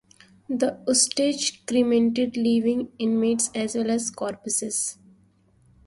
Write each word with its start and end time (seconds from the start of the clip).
The 0.49 0.79
Ustashe 0.87 1.63
cremated 1.67 2.35
living 2.35 2.91
inmates 2.97 3.51
as 3.53 3.75
well 3.75 3.91
as 3.91 4.09
corpses. 4.09 4.97